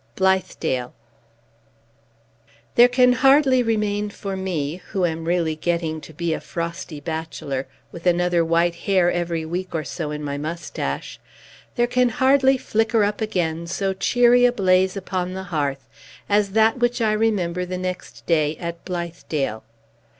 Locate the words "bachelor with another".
6.99-8.43